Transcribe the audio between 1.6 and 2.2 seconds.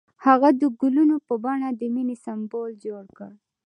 د مینې